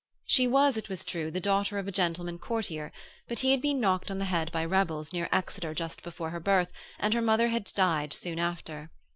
[0.25, 2.91] She was, it was true, the daughter of a gentleman courtier,
[3.27, 6.39] but he had been knocked on the head by rebels near Exeter just before her
[6.39, 8.89] birth, and her mother had died soon after.